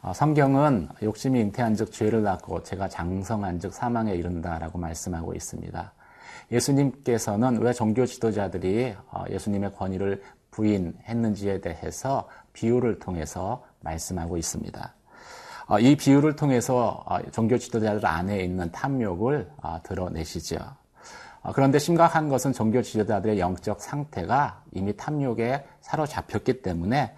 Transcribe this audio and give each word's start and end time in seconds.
어, 0.00 0.12
성경은 0.12 0.88
욕심이 1.02 1.40
잉태한 1.40 1.74
즉 1.74 1.90
죄를 1.90 2.22
낳고 2.22 2.62
제가 2.62 2.88
장성한 2.88 3.58
즉 3.58 3.74
사망에 3.74 4.14
이른다라고 4.14 4.78
말씀하고 4.78 5.34
있습니다. 5.34 5.92
예수님께서는 6.52 7.60
왜 7.60 7.72
종교 7.72 8.06
지도자들이 8.06 8.94
어, 9.10 9.24
예수님의 9.28 9.74
권위를 9.74 10.22
부인했는지에 10.52 11.60
대해서 11.60 12.28
비유를 12.52 13.00
통해서 13.00 13.64
말씀하고 13.80 14.36
있습니다. 14.36 14.94
어, 15.66 15.80
이 15.80 15.96
비유를 15.96 16.36
통해서 16.36 17.04
종교 17.32 17.58
지도자들 17.58 18.06
안에 18.06 18.40
있는 18.40 18.70
탐욕을 18.70 19.50
드러내시죠. 19.82 20.56
그런데 21.54 21.78
심각한 21.78 22.28
것은 22.28 22.52
종교 22.52 22.82
지도자들의 22.82 23.38
영적 23.38 23.80
상태가 23.80 24.62
이미 24.72 24.96
탐욕에 24.96 25.64
사로잡혔기 25.80 26.62
때문에 26.62 27.14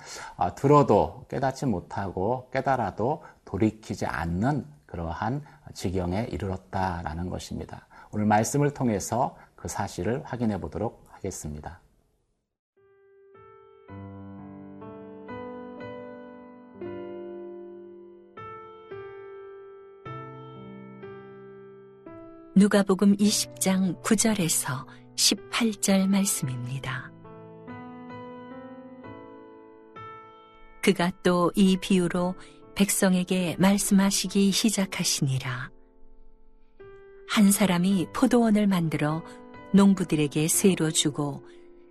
들어도 0.56 1.24
깨닫지 1.28 1.66
못하고 1.66 2.48
깨달아도 2.52 3.24
돌이키지 3.44 4.06
않는 4.06 4.66
그러한 4.86 5.42
지경에 5.74 6.28
이르렀다라는 6.30 7.28
것입니다. 7.30 7.86
오늘 8.12 8.26
말씀을 8.26 8.74
통해서 8.74 9.36
그 9.56 9.68
사실을 9.68 10.22
확인해 10.24 10.60
보도록 10.60 11.06
하겠습니다. 11.10 11.80
누가복음 22.56 23.16
20장 23.16 24.02
9절에서 24.02 24.84
18절 25.14 26.08
말씀입니다. 26.08 27.12
그가 30.82 31.12
또 31.22 31.52
이 31.54 31.76
비유로 31.76 32.34
백성에게 32.74 33.54
말씀하시기 33.58 34.50
시작하시니라. 34.50 35.70
한 37.28 37.52
사람이 37.52 38.08
포도원을 38.12 38.66
만들어 38.66 39.22
농부들에게 39.72 40.48
세로 40.48 40.90
주고 40.90 41.44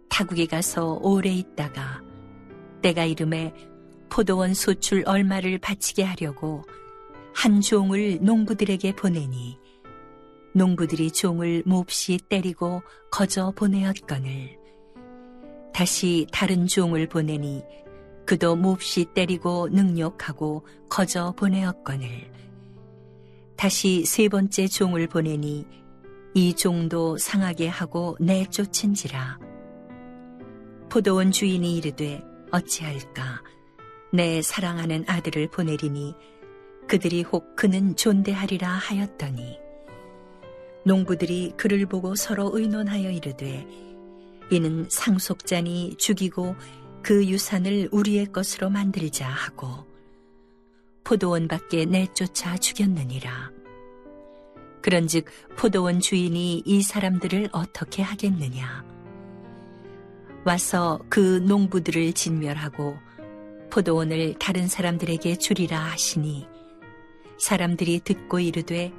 타국에 0.10 0.46
가서 0.46 1.00
오래 1.02 1.30
있다가 1.30 2.02
때가 2.82 3.06
이름에 3.06 3.54
포도원 4.10 4.54
소출 4.54 5.04
얼마를 5.06 5.58
바치게 5.60 6.04
하려고 6.04 6.66
한 7.34 7.62
종을 7.62 8.20
농부들에게 8.22 8.96
보내니 8.98 9.58
농부들이 10.54 11.12
종을 11.12 11.64
몹시 11.66 12.18
때리고 12.30 12.82
거저 13.12 13.52
보내었거늘. 13.56 14.58
다시 15.74 16.28
다른 16.32 16.68
종을 16.68 17.08
보내니 17.08 17.64
그도 18.26 18.56
몹시 18.56 19.06
때리고 19.14 19.70
능욕하고 19.70 20.66
거저 20.90 21.34
보내었거늘. 21.38 22.32
다시 23.56 24.06
세 24.06 24.28
번째 24.30 24.68
종을 24.68 25.08
보내니 25.08 25.66
이 26.34 26.54
종도 26.54 27.18
상하게 27.18 27.68
하고 27.68 28.16
내쫓은지라. 28.20 29.40
포도원 30.90 31.32
주인이 31.32 31.76
이르되 31.78 32.24
어찌할까? 32.52 33.44
내 34.12 34.42
사랑하는 34.42 35.06
아들을 35.08 35.50
보내리니 35.50 36.16
그들이 36.88 37.22
혹 37.22 37.56
그는 37.56 37.96
존대하리라 37.96 38.68
하였더니 38.68 39.60
농부들이 40.84 41.54
그를 41.58 41.86
보고 41.86 42.16
서로 42.16 42.52
의논하여 42.54 43.12
이르되 43.12 43.68
이는 44.52 44.88
상속자니 44.90 45.96
죽이고 45.98 46.56
그 47.02 47.26
유산을 47.26 47.90
우리의 47.92 48.32
것으로 48.32 48.70
만들자 48.70 49.28
하고 49.28 49.86
포도원 51.04 51.48
밖에 51.48 51.86
내쫓아 51.86 52.58
죽였느니라. 52.58 53.52
그런즉 54.82 55.26
포도원 55.58 56.00
주인이 56.00 56.64
이 56.66 56.82
사람들을 56.82 57.50
어떻게 57.52 58.02
하겠느냐? 58.02 58.86
와서 60.46 61.00
그 61.10 61.44
농부들을 61.46 62.14
진멸하고 62.14 62.98
포도원을 63.70 64.36
다른 64.40 64.68
사람들에게 64.68 65.36
주리라 65.38 65.78
하시니 65.78 66.48
사람들이 67.38 68.02
듣고 68.04 68.40
이르되 68.40 68.92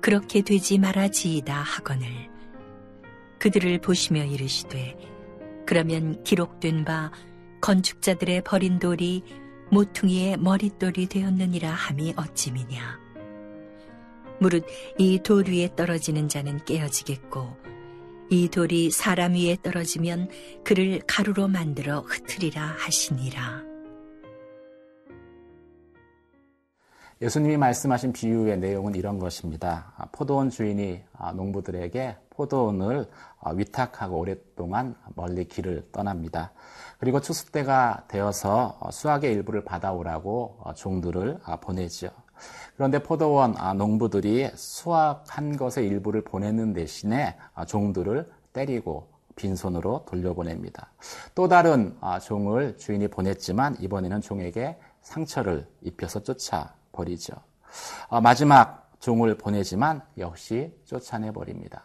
그렇게 0.00 0.42
되지 0.42 0.78
말아지이다 0.78 1.54
하거늘 1.54 2.08
그들을 3.38 3.80
보시며 3.80 4.24
이르시되 4.24 4.96
그러면 5.66 6.22
기록된 6.24 6.84
바 6.84 7.12
건축자들의 7.60 8.42
버린 8.42 8.78
돌이 8.78 9.22
모퉁이의 9.70 10.38
머릿돌이 10.38 11.06
되었느니라 11.06 11.70
함이 11.70 12.14
어찌미냐 12.16 12.98
무릇 14.40 14.64
이 14.98 15.18
돌 15.22 15.44
위에 15.48 15.74
떨어지는 15.76 16.28
자는 16.28 16.64
깨어지겠고 16.64 17.56
이 18.30 18.48
돌이 18.48 18.90
사람 18.90 19.34
위에 19.34 19.56
떨어지면 19.62 20.30
그를 20.64 21.00
가루로 21.06 21.48
만들어 21.48 22.00
흩으리라 22.00 22.76
하시니라. 22.78 23.69
예수님이 27.22 27.58
말씀하신 27.58 28.14
비유의 28.14 28.60
내용은 28.60 28.94
이런 28.94 29.18
것입니다. 29.18 29.92
아, 29.98 30.06
포도원 30.10 30.48
주인이 30.48 31.02
아, 31.12 31.32
농부들에게 31.32 32.16
포도원을 32.30 33.10
아, 33.40 33.50
위탁하고 33.50 34.18
오랫동안 34.18 34.94
멀리 35.14 35.46
길을 35.46 35.88
떠납니다. 35.92 36.52
그리고 36.96 37.20
추수 37.20 37.52
때가 37.52 38.04
되어서 38.08 38.78
어, 38.80 38.90
수확의 38.90 39.34
일부를 39.34 39.64
받아오라고 39.64 40.60
어, 40.60 40.72
종들을 40.72 41.40
보내죠. 41.60 42.08
그런데 42.76 43.02
포도원 43.02 43.54
농부들이 43.76 44.48
수확한 44.54 45.58
것의 45.58 45.86
일부를 45.88 46.22
보내는 46.22 46.72
대신에 46.72 47.36
종들을 47.66 48.30
때리고 48.54 49.08
빈손으로 49.36 50.06
돌려보냅니다. 50.08 50.90
또 51.34 51.48
다른 51.48 51.94
종을 52.22 52.78
주인이 52.78 53.08
보냈지만 53.08 53.76
이번에는 53.78 54.22
종에게 54.22 54.78
상처를 55.02 55.66
입혀서 55.82 56.22
쫓아 56.22 56.72
버리죠. 56.92 57.34
어, 58.08 58.20
마지막 58.20 58.90
종을 59.00 59.36
보내지만 59.38 60.02
역시 60.18 60.74
쫓아내 60.84 61.32
버립니다. 61.32 61.84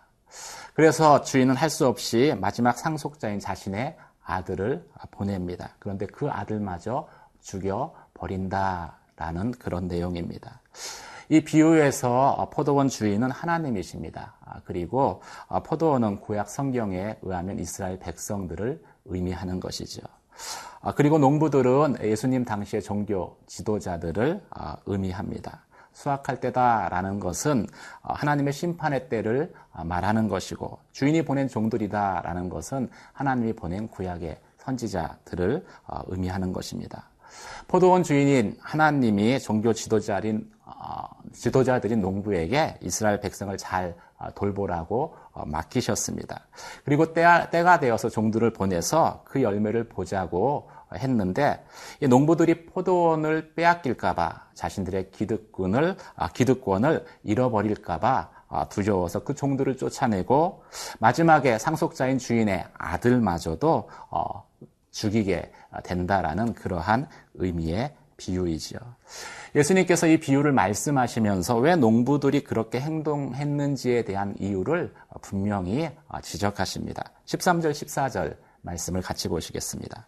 그래서 0.73 1.21
주인은 1.21 1.55
할 1.55 1.69
수 1.69 1.88
없이 1.88 2.35
마지막 2.39 2.77
상속자인 2.77 3.39
자신의 3.39 3.95
아들을 4.23 4.89
보냅니다. 5.11 5.75
그런데 5.79 6.05
그 6.07 6.29
아들마저 6.29 7.07
죽여 7.41 7.93
버린다라는 8.16 9.51
그런 9.59 9.88
내용입니다. 9.88 10.61
이 11.29 11.41
비유에서 11.41 12.49
포도원 12.51 12.87
주인은 12.87 13.31
하나님이십니다. 13.31 14.35
아, 14.45 14.59
그리고 14.66 15.22
어, 15.47 15.63
포도원은 15.63 16.22
구약 16.22 16.49
성경에 16.49 17.17
의하면 17.22 17.59
이스라엘 17.59 17.97
백성들을 17.99 18.83
의미하는 19.05 19.59
것이죠. 19.59 20.01
아, 20.81 20.94
그리고 20.94 21.18
농부들은 21.18 21.97
예수님 22.03 22.46
당시의 22.46 22.84
종교 22.84 23.38
지도자들을 23.47 24.41
아, 24.52 24.78
의미합니다. 24.85 25.61
수확할 25.93 26.40
때다라는 26.40 27.20
것은 27.20 27.66
아, 28.03 28.14
하나님의 28.14 28.53
심판의 28.53 29.09
때를 29.09 29.52
말하는 29.84 30.28
것이고 30.28 30.78
주인이 30.91 31.23
보낸 31.26 31.47
종들이다라는 31.47 32.49
것은 32.49 32.90
하나님이 33.14 33.53
보낸 33.53 33.87
구약의 33.87 34.40
선지자들을 34.59 35.66
의미하는 36.08 36.53
것입니다. 36.53 37.09
포도원 37.67 38.03
주인인 38.03 38.58
하나님이 38.61 39.40
종교 39.40 39.73
지도자인 39.73 40.49
지도자들인 41.34 41.99
농부에게 41.99 42.78
이스라엘 42.82 43.20
백성을 43.20 43.55
잘 43.58 43.96
돌보라고 44.35 45.16
어, 45.16 45.24
맡기셨습니다. 45.46 46.47
그리고 46.85 47.14
때가, 47.14 47.49
때가 47.49 47.79
되어서 47.79 48.09
종들을 48.09 48.53
보내서 48.53 49.23
그 49.26 49.41
열매를 49.41 49.90
보자고 49.90 50.70
했는데 50.93 51.64
농부들이 52.08 52.67
포도원을 52.67 53.53
빼앗길까봐 53.55 54.49
자신들의 54.53 55.11
기득권을 55.11 55.97
아, 56.16 56.29
기득권을 56.29 57.05
잃어버릴까봐 57.23 58.29
아, 58.47 58.70
두려워서 58.70 59.23
그 59.23 59.34
종들을 59.34 59.76
쫓아내고 59.78 60.64
마지막에 60.99 61.58
상속자인 61.58 62.17
주인의 62.17 62.66
아들마저도 62.78 63.90
어, 64.11 64.47
죽이게 64.91 65.52
된다라는 65.84 66.53
그러한 66.53 67.09
의미의 67.34 67.93
비유이지요. 68.17 68.79
예수님께서 69.56 70.08
이 70.08 70.17
비유를 70.17 70.52
말씀하시면서 70.52 71.58
왜 71.58 71.76
농부들이 71.76 72.44
그렇게 72.44 72.79
행동했는지에 72.79 74.03
대한 74.03 74.35
이유를 74.40 74.94
분명히 75.22 75.90
지적하십니다. 76.22 77.12
13절, 77.26 77.72
14절 77.72 78.38
말씀을 78.62 79.02
같이 79.02 79.28
보시겠습니다. 79.28 80.08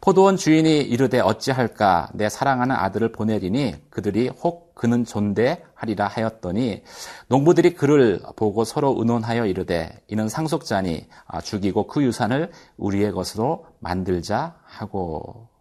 포도원 0.00 0.36
주인이 0.36 0.80
이르되 0.80 1.20
어찌할까 1.20 2.10
내 2.14 2.28
사랑하는 2.28 2.74
아들을 2.74 3.12
보내리니 3.12 3.88
그들이 3.88 4.28
혹 4.28 4.74
그는 4.74 5.04
존대하리라 5.04 6.08
하였더니 6.08 6.82
농부들이 7.28 7.74
그를 7.74 8.20
보고 8.34 8.64
서로 8.64 8.96
의논하여 8.98 9.46
이르되 9.46 10.02
이는 10.08 10.28
상속자니 10.28 11.06
죽이고 11.44 11.86
그 11.86 12.02
유산을 12.02 12.50
우리의 12.78 13.12
것으로 13.12 13.66
만들자 13.78 14.56
하고 14.64 15.51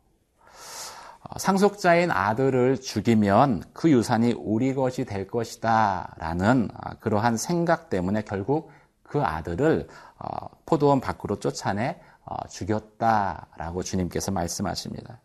상속자인 1.37 2.11
아들을 2.11 2.81
죽이면 2.81 3.63
그 3.73 3.89
유산이 3.91 4.33
우리 4.37 4.73
것이 4.73 5.05
될 5.05 5.27
것이다. 5.27 6.15
라는 6.17 6.69
아, 6.73 6.95
그러한 6.95 7.37
생각 7.37 7.89
때문에 7.89 8.23
결국 8.23 8.71
그 9.03 9.21
아들을 9.21 9.87
어, 10.19 10.47
포도원 10.65 10.99
밖으로 11.01 11.39
쫓아내 11.39 11.99
어, 12.25 12.47
죽였다라고 12.47 13.83
주님께서 13.83 14.31
말씀하십니다. 14.31 15.19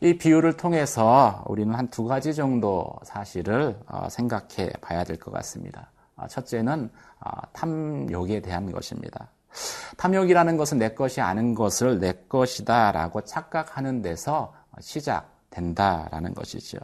이 0.00 0.16
비유를 0.16 0.56
통해서 0.56 1.44
우리는 1.46 1.74
한 1.74 1.88
두 1.90 2.04
가지 2.04 2.34
정도 2.34 2.90
사실을 3.04 3.78
어, 3.88 4.08
생각해 4.08 4.70
봐야 4.80 5.04
될 5.04 5.18
것 5.18 5.32
같습니다. 5.32 5.90
첫째는 6.28 6.90
탐욕에 7.52 8.40
대한 8.40 8.72
것입니다. 8.72 9.28
탐욕이라는 9.98 10.56
것은 10.56 10.78
내 10.78 10.88
것이 10.90 11.20
아닌 11.20 11.54
것을 11.54 12.00
내 12.00 12.12
것이다라고 12.28 13.20
착각하는 13.22 14.02
데서 14.02 14.52
시작 14.80 15.37
된다라는 15.50 16.34
것이죠. 16.34 16.78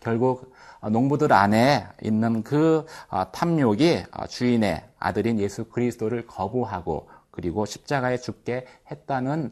결국 0.00 0.54
농부들 0.82 1.32
안에 1.32 1.86
있는 2.02 2.42
그 2.42 2.86
탐욕이 3.32 4.04
주인의 4.28 4.84
아들인 4.98 5.38
예수 5.38 5.64
그리스도를 5.64 6.26
거부하고 6.26 7.08
그리고 7.30 7.66
십자가에 7.66 8.16
죽게 8.16 8.66
했다는 8.90 9.50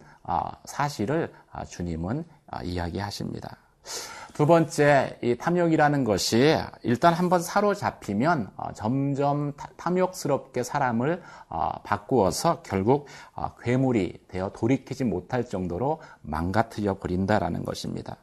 사실을 0.64 1.32
주님은 1.68 2.24
이야기하십니다. 2.62 3.58
두 4.34 4.46
번째, 4.46 5.16
이 5.22 5.36
탐욕이라는 5.36 6.02
것이 6.02 6.56
일단 6.82 7.14
한번 7.14 7.40
사로잡히면 7.40 8.50
어, 8.56 8.72
점점 8.74 9.52
탐욕스럽게 9.76 10.64
사람을 10.64 11.22
어, 11.48 11.70
바꾸어서 11.84 12.60
결국 12.62 13.06
어, 13.36 13.54
괴물이 13.62 14.24
되어 14.26 14.50
돌이키지 14.52 15.04
못할 15.04 15.48
정도로 15.48 16.00
망가뜨려 16.22 16.98
버린다라는 16.98 17.64
것입니다. 17.64 18.16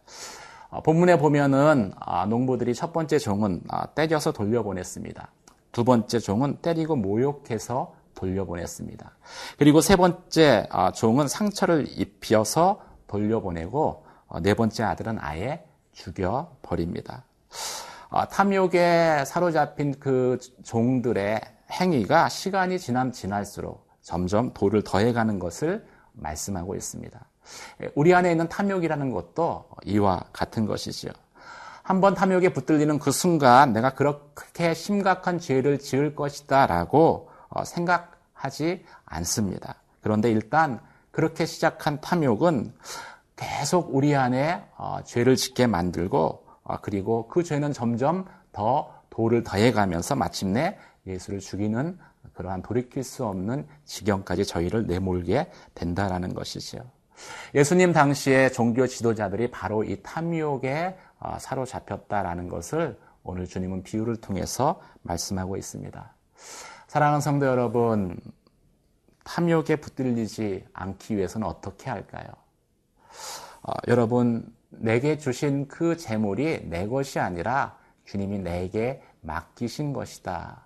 본문에 0.83 1.17
보면은 1.17 1.91
농부들이 2.29 2.73
첫 2.73 2.93
번째 2.93 3.17
종은 3.19 3.61
때려서 3.93 4.31
돌려보냈습니다. 4.31 5.27
두 5.73 5.83
번째 5.83 6.19
종은 6.19 6.57
때리고 6.61 6.95
모욕해서 6.95 7.93
돌려보냈습니다. 8.15 9.11
그리고 9.57 9.81
세 9.81 9.97
번째 9.97 10.69
종은 10.95 11.27
상처를 11.27 11.87
입혀서 11.89 12.79
돌려보내고 13.07 14.05
네 14.39 14.53
번째 14.53 14.83
아들은 14.83 15.17
아예 15.19 15.65
죽여 15.91 16.55
버립니다. 16.61 17.23
어, 18.09 18.27
탐욕에 18.27 19.23
사로잡힌 19.25 19.95
그 19.99 20.37
종들의 20.63 21.41
행위가 21.71 22.29
시간이 22.29 22.79
지남 22.79 23.11
지날수록 23.11 23.87
점점 24.01 24.53
돌을 24.53 24.83
더해가는 24.83 25.39
것을 25.39 25.85
말씀하고 26.13 26.75
있습니다. 26.75 27.19
예, 27.83 27.89
우리 27.95 28.13
안에 28.13 28.31
있는 28.31 28.49
탐욕이라는 28.49 29.11
것도 29.11 29.69
이와 29.85 30.25
같은 30.33 30.65
것이지요. 30.65 31.11
한번 31.83 32.13
탐욕에 32.13 32.53
붙들리는 32.53 32.99
그 32.99 33.11
순간 33.11 33.73
내가 33.73 33.93
그렇게 33.93 34.73
심각한 34.73 35.39
죄를 35.39 35.79
지을 35.79 36.15
것이다 36.15 36.67
라고 36.67 37.29
어, 37.49 37.63
생각하지 37.63 38.85
않습니다. 39.05 39.75
그런데 40.01 40.31
일단 40.31 40.79
그렇게 41.11 41.45
시작한 41.45 41.99
탐욕은 42.01 42.73
계속 43.41 43.95
우리 43.95 44.15
안에 44.15 44.63
어, 44.77 44.99
죄를 45.03 45.35
짓게 45.35 45.65
만들고 45.65 46.45
어, 46.63 46.77
그리고 46.81 47.27
그 47.27 47.41
죄는 47.41 47.73
점점 47.73 48.25
더 48.51 48.93
돌을 49.09 49.43
더해가면서 49.43 50.15
마침내 50.15 50.77
예수를 51.07 51.39
죽이는 51.39 51.97
그러한 52.33 52.61
돌이킬 52.61 53.03
수 53.03 53.25
없는 53.25 53.67
지경까지 53.85 54.45
저희를 54.45 54.85
내몰게 54.85 55.49
된다라는 55.73 56.35
것이지요. 56.35 56.83
예수님 57.55 57.93
당시에 57.93 58.49
종교 58.49 58.85
지도자들이 58.85 59.49
바로 59.49 59.83
이 59.83 60.01
탐욕에 60.03 60.95
어, 61.19 61.37
사로잡혔다라는 61.39 62.47
것을 62.47 62.99
오늘 63.23 63.47
주님은 63.47 63.81
비유를 63.81 64.17
통해서 64.17 64.79
말씀하고 65.01 65.57
있습니다. 65.57 66.15
사랑하는 66.87 67.21
성도 67.21 67.47
여러분, 67.47 68.19
탐욕에 69.23 69.77
붙들리지 69.77 70.65
않기 70.73 71.17
위해서는 71.17 71.47
어떻게 71.47 71.89
할까요? 71.89 72.40
어, 73.63 73.73
여러분, 73.87 74.53
내게 74.69 75.17
주신 75.17 75.67
그 75.67 75.97
재물이 75.97 76.69
내 76.69 76.87
것이 76.87 77.19
아니라 77.19 77.77
주님이 78.05 78.39
내게 78.39 79.01
맡기신 79.21 79.93
것이다. 79.93 80.65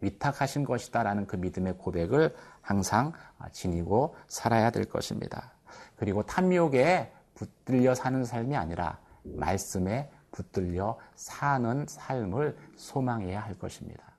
위탁하신 0.00 0.64
것이다. 0.64 1.02
라는 1.02 1.26
그 1.26 1.36
믿음의 1.36 1.78
고백을 1.78 2.34
항상 2.60 3.12
지니고 3.52 4.16
살아야 4.26 4.70
될 4.70 4.84
것입니다. 4.84 5.52
그리고 5.96 6.22
탐욕에 6.24 7.12
붙들려 7.34 7.94
사는 7.94 8.24
삶이 8.24 8.56
아니라 8.56 8.98
말씀에 9.22 10.10
붙들려 10.32 10.98
사는 11.14 11.86
삶을 11.88 12.56
소망해야 12.76 13.40
할 13.40 13.58
것입니다. 13.58 14.11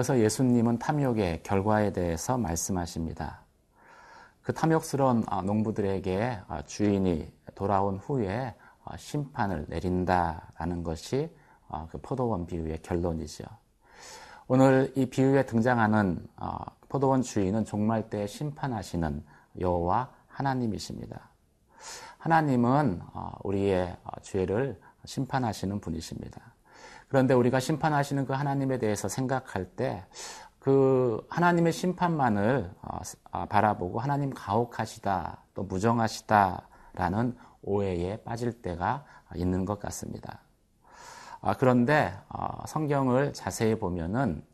이어서 0.00 0.18
예수님은 0.18 0.78
탐욕의 0.78 1.42
결과에 1.42 1.92
대해서 1.92 2.38
말씀하십니다. 2.38 3.40
그 4.40 4.54
탐욕스러운 4.54 5.24
아, 5.26 5.42
농부들에게 5.42 6.38
아, 6.48 6.62
주인이 6.62 7.30
돌아온 7.54 7.98
후에 7.98 8.54
아, 8.82 8.96
심판을 8.96 9.66
내린다라는 9.68 10.84
것이 10.84 11.30
그 11.90 11.98
포도원 12.00 12.46
비유의 12.46 12.80
결론이죠. 12.80 13.44
오늘 14.48 14.90
이 14.96 15.04
비유에 15.04 15.44
등장하는 15.44 16.26
포도원 16.88 17.20
주인은 17.20 17.66
종말 17.66 18.08
때 18.08 18.26
심판하시는 18.26 19.22
여호와 19.60 20.10
하나님이십니다. 20.28 21.28
하나님은 22.16 23.02
우리의 23.42 23.96
죄를 24.22 24.80
심판하시는 25.04 25.78
분이십니다. 25.78 26.40
그런데 27.08 27.34
우리가 27.34 27.60
심판하시는 27.60 28.24
그 28.26 28.32
하나님에 28.32 28.78
대해서 28.78 29.08
생각할 29.08 29.64
때 29.64 30.04
그 30.60 31.26
하나님의 31.30 31.72
심판만을 31.72 32.70
어, 32.82 33.00
어, 33.32 33.46
바라보고 33.46 33.98
하나님 33.98 34.30
가혹하시다 34.30 35.44
또 35.54 35.62
무정하시다라는 35.64 37.36
오해에 37.62 38.18
빠질 38.18 38.52
때가 38.62 39.04
있는 39.34 39.64
것 39.64 39.80
같습니다. 39.80 40.42
아, 41.40 41.54
그런데 41.56 42.14
어, 42.28 42.64
성경을 42.66 43.32
자세히 43.32 43.74
보면은 43.74 44.44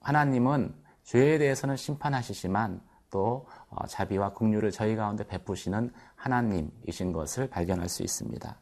하나님은 0.00 0.74
죄에 1.04 1.38
대해서는 1.38 1.76
심판하시지만 1.76 2.80
또 3.10 3.46
자비와 3.88 4.34
긍휼을 4.34 4.70
저희 4.70 4.94
가운데 4.94 5.24
베푸시는 5.24 5.92
하나님이신 6.14 7.12
것을 7.12 7.48
발견할 7.48 7.88
수 7.88 8.02
있습니다. 8.02 8.56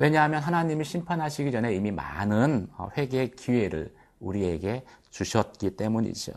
왜냐하면 0.00 0.42
하나님이 0.42 0.82
심판하시기 0.82 1.52
전에 1.52 1.72
이미 1.74 1.92
많은 1.92 2.68
어, 2.78 2.88
회개의 2.96 3.32
기회를 3.32 3.94
우리에게 4.18 4.82
주셨기 5.10 5.76
때문이죠. 5.76 6.32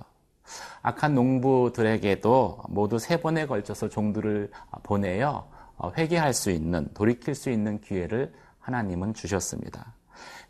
악한 0.82 1.16
농부들에게도 1.16 2.64
모두 2.68 3.00
세 3.00 3.22
번에 3.22 3.48
걸쳐서 3.48 3.88
종들을 3.88 4.52
보내어 4.84 5.48
어, 5.78 5.92
회개할 5.98 6.34
수 6.34 6.52
있는, 6.52 6.90
돌이킬 6.94 7.36
수 7.36 7.50
있는 7.50 7.80
기회를 7.80 8.34
하나님은 8.60 9.14
주셨습니다. 9.14 9.94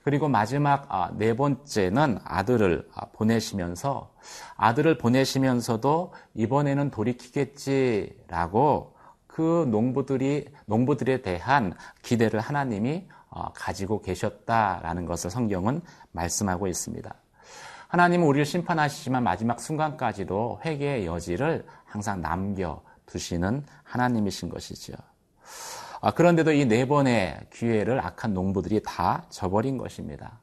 그리고 0.04 0.28
마지막 0.28 0.88
아, 0.90 1.12
네 1.16 1.36
번째는 1.36 2.18
아들을 2.24 2.90
아, 2.96 3.06
보내시면서 3.14 4.12
아들을 4.58 4.98
보내시면서도 4.98 6.14
이번에는 6.34 6.90
돌이키겠지라고 6.90 8.96
그 9.34 9.68
농부들이 9.72 10.46
농부들에 10.68 11.24
대한 11.24 11.74
기대를 12.04 12.40
하나님이 12.40 13.08
어, 13.32 13.52
가지고 13.54 14.04
계셨다라는 14.04 15.08
것을 15.08 15.32
성경은 15.32 15.82
말씀하고 16.12 16.68
있습니다. 16.68 17.12
하나님은 17.88 18.28
우리를 18.28 18.46
심판하시지만 18.46 19.24
마지막 19.24 19.60
순간까지도 19.60 20.62
회개의 20.64 21.08
여지를 21.08 21.66
항상 21.84 22.22
남겨 22.22 22.84
두시는 23.08 23.66
하나님이신 23.84 24.50
것이죠. 24.50 24.94
아, 26.00 26.12
그런데도 26.12 26.52
이 26.52 26.66
네 26.68 26.88
번의 26.88 27.40
기회를 27.52 28.06
악한 28.06 28.36
농부들이 28.36 28.84
다 28.86 29.26
저버린 29.30 29.80
것입니다. 29.80 30.43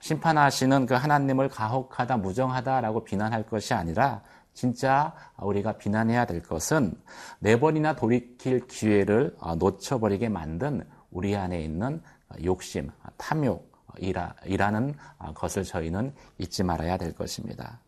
심판하시는 0.00 0.86
그 0.86 0.94
하나님을 0.94 1.48
가혹하다, 1.48 2.18
무정하다라고 2.18 3.04
비난할 3.04 3.44
것이 3.44 3.74
아니라 3.74 4.22
진짜 4.54 5.14
우리가 5.40 5.78
비난해야 5.78 6.24
될 6.24 6.42
것은 6.42 6.92
네 7.38 7.58
번이나 7.60 7.94
돌이킬 7.94 8.66
기회를 8.66 9.36
어, 9.38 9.54
놓쳐버리게 9.54 10.28
만든 10.28 10.84
우리 11.10 11.36
안에 11.36 11.62
있는 11.62 12.02
욕심, 12.44 12.90
탐욕이라는 13.16 14.94
어, 15.18 15.32
것을 15.34 15.64
저희는 15.64 16.12
잊지 16.38 16.64
말아야 16.64 16.96
될 16.96 17.14
것입니다. 17.14 17.80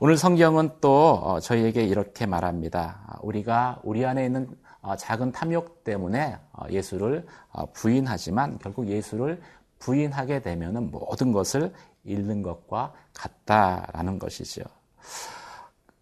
오늘 0.00 0.16
성경은 0.16 0.70
또 0.80 1.20
어, 1.22 1.40
저희에게 1.40 1.84
이렇게 1.84 2.26
말합니다. 2.26 3.18
우리가 3.22 3.80
우리 3.84 4.04
안에 4.04 4.24
있는 4.24 4.48
어, 4.80 4.96
작은 4.96 5.30
탐욕 5.30 5.84
때문에 5.84 6.38
어, 6.52 6.66
예수를 6.70 7.24
어, 7.52 7.70
부인하지만 7.72 8.58
결국 8.58 8.88
예수를 8.88 9.40
부인하게 9.82 10.42
되면 10.42 10.90
모든 10.90 11.32
것을 11.32 11.72
잃는 12.04 12.42
것과 12.42 12.92
같다라는 13.14 14.18
것이죠. 14.18 14.62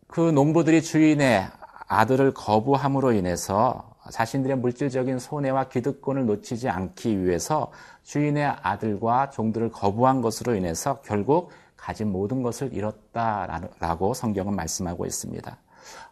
그 0.07 0.21
농부들이 0.21 0.83
주인의 0.83 1.47
아들을 1.89 2.35
거부함으로 2.35 3.13
인해서 3.13 3.95
자신들의 4.11 4.59
물질적인 4.59 5.19
손해와 5.19 5.69
기득권을 5.69 6.27
놓치지 6.27 6.69
않기 6.69 7.25
위해서 7.25 7.73
주인의 8.03 8.45
아들과 8.63 9.31
종들을 9.31 9.71
거부한 9.71 10.21
것으로 10.21 10.55
인해서 10.55 11.01
결국 11.03 11.51
가진 11.77 12.13
모든 12.13 12.43
것을 12.43 12.75
잃었다라고 12.75 14.13
성경은 14.15 14.55
말씀하고 14.55 15.07
있습니다. 15.07 15.57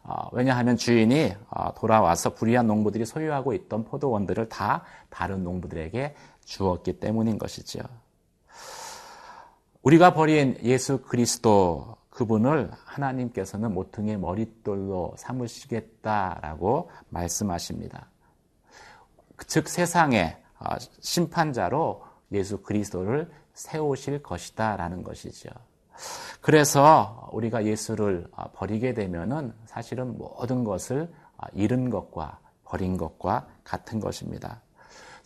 어, 0.05 0.29
왜냐하면 0.33 0.77
주인이 0.77 1.35
어, 1.51 1.75
돌아와서 1.75 2.35
불의한 2.35 2.67
농부들이 2.67 3.05
소유하고 3.05 3.53
있던 3.53 3.85
포도원들을 3.85 4.49
다 4.49 4.83
다른 5.11 5.45
농부들에게 5.45 6.15
주었기 6.49 6.99
때문인 6.99 7.38
것이죠. 7.38 7.81
우리가 9.83 10.14
버린 10.14 10.59
예수 10.62 11.02
그리스도 11.02 11.97
그분을 12.09 12.71
하나님께서는 12.85 13.73
모퉁이의 13.75 14.19
머릿돌로 14.19 15.14
삼으시겠다라고 15.17 16.90
말씀하십니다. 17.11 18.09
즉 19.47 19.69
세상의 19.69 20.37
어, 20.59 20.75
심판자로 21.00 22.02
예수 22.33 22.62
그리스도를 22.62 23.31
세우실 23.52 24.23
것이다라는 24.23 25.05
것이죠. 25.05 25.50
그래서 26.40 27.28
우리가 27.33 27.67
예수를 27.67 28.26
어, 28.33 28.50
버리게 28.52 28.95
되면은 28.95 29.55
사실은 29.67 30.19
모든 30.19 30.64
것을 30.64 31.12
어, 31.37 31.47
잃은 31.52 31.90
것과 31.90 32.40
버린 32.64 32.97
것과 32.97 33.47
같은 33.62 34.00
것입니다. 34.00 34.61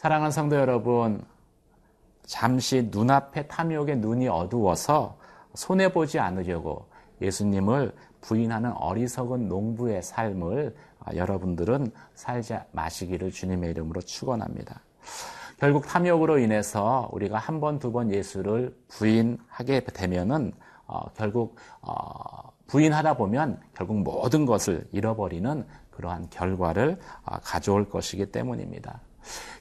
사랑하는 0.02 0.32
성도 0.32 0.56
여러분, 0.56 1.24
잠시 2.24 2.88
눈앞에 2.90 3.46
탐욕의 3.46 3.98
눈이 3.98 4.26
어두워서 4.26 5.16
손해보지 5.54 6.18
않으려고 6.18 6.88
예수님을 7.20 7.94
부인하는 8.20 8.72
어리석은 8.72 9.46
농부의 9.46 10.02
삶을 10.02 10.74
아, 10.98 11.14
여러분들은 11.14 11.92
살지 12.16 12.56
마시기를 12.72 13.30
주님의 13.30 13.70
이름으로 13.70 14.00
축원합니다. 14.00 14.80
결국 15.60 15.86
탐욕으로 15.86 16.40
인해서 16.40 17.08
우리가 17.12 17.38
한 17.38 17.60
번, 17.60 17.78
두 17.78 17.92
번 17.92 18.10
예수를 18.10 18.76
부인하게 18.88 19.84
되면은 19.84 20.52
어, 20.88 21.12
결국 21.14 21.54
어, 21.80 22.50
부인하다 22.66 23.18
보면 23.18 23.60
결국 23.72 24.02
모든 24.02 24.46
것을 24.46 24.84
잃어버리는 24.90 25.64
그러한 25.92 26.28
결과를 26.30 26.98
어, 27.24 27.38
가져올 27.38 27.88
것이기 27.88 28.32
때문입니다. 28.32 29.00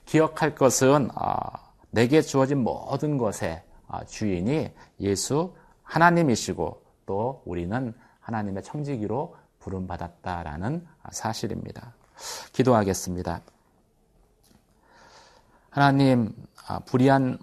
기억할 0.05 0.55
것은 0.55 1.09
어, 1.15 1.35
내게 1.91 2.21
주어진 2.21 2.63
모든 2.63 3.17
것의 3.17 3.63
어, 3.87 4.03
주인이 4.05 4.71
예수 4.99 5.53
하나님이시고 5.83 6.81
또 7.05 7.41
우리는 7.45 7.93
하나님의 8.21 8.63
청지기로 8.63 9.35
부름받았다라는 9.59 10.87
사실입니다. 11.11 11.93
기도하겠습니다. 12.53 13.41
하나님, 15.69 16.33
아, 16.67 16.79
불의한 16.79 17.37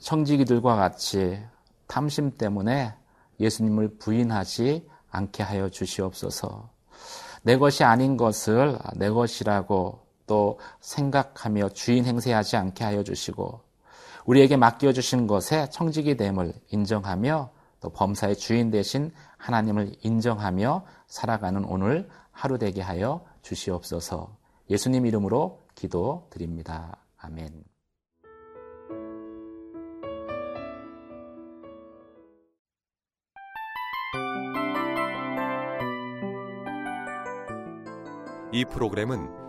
청지기들과 0.00 0.76
같이 0.76 1.42
탐심 1.86 2.36
때문에 2.36 2.94
예수님을 3.40 3.98
부인하지 3.98 4.88
않게 5.10 5.42
하여 5.42 5.68
주시옵소서. 5.68 6.68
내 7.42 7.56
것이 7.56 7.84
아닌 7.84 8.16
것을 8.16 8.78
내 8.96 9.10
것이라고 9.10 10.00
또 10.28 10.60
생각하며 10.80 11.70
주인 11.70 12.04
행세하지 12.04 12.56
않게 12.56 12.84
하여 12.84 13.02
주시고 13.02 13.60
우리에게 14.26 14.56
맡겨 14.56 14.92
주신 14.92 15.26
것에 15.26 15.68
청지기 15.70 16.16
됨을 16.16 16.52
인정하며 16.68 17.50
또 17.80 17.90
범사의 17.90 18.36
주인 18.36 18.70
대신 18.70 19.10
하나님을 19.38 19.96
인정하며 20.02 20.84
살아가는 21.08 21.64
오늘 21.64 22.08
하루 22.30 22.58
되게 22.58 22.80
하여 22.82 23.24
주시옵소서 23.42 24.36
예수님 24.70 25.06
이름으로 25.06 25.62
기도 25.74 26.26
드립니다. 26.30 26.96
아멘. 27.16 27.64
이 38.52 38.64
프로그램은 38.64 39.47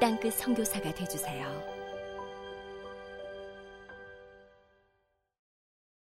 땅끝 0.00 0.34
성교사가 0.34 0.92
되주세요 0.94 1.77